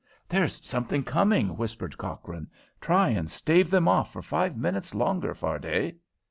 [0.27, 2.49] "There's something coming," whispered Cochrane.
[2.81, 5.97] "Try and stave them off for five minutes longer, Fardet."